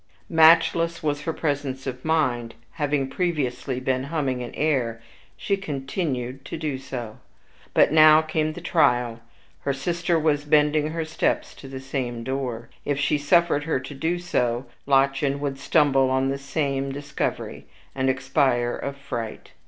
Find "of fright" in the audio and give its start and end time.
18.75-19.51